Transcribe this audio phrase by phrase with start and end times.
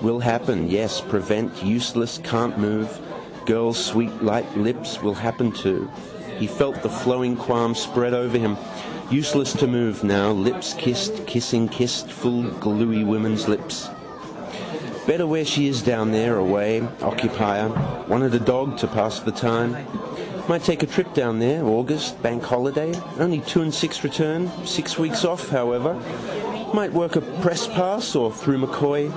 [0.00, 1.00] Will happen, yes.
[1.00, 1.62] Prevent.
[1.62, 2.98] Useless: can't move.
[3.46, 5.00] Girl's sweet light lips.
[5.02, 5.88] Will happen too.
[6.38, 8.56] He felt the flowing qualm spread over him.
[9.12, 10.32] Useless to move now.
[10.32, 12.10] Lips kissed, kissing, kissed.
[12.10, 13.88] Full gluey woman's lips.
[15.06, 16.82] Better where she is down there: away.
[17.00, 18.04] Occupy her.
[18.08, 19.76] Wanted a dog to pass the time.
[20.48, 21.64] Might take a trip down there.
[21.64, 24.50] August bank holiday, only two and six return.
[24.64, 25.94] Six weeks off, however.
[26.74, 28.16] Might work a press pass.
[28.16, 29.12] Or through M'Coy.